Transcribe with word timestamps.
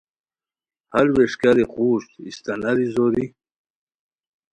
ہر 0.93 1.05
ووݰکیاری 1.15 1.63
قوژد 1.73 2.11
استاناری 2.29 2.87
زوری 2.93 3.25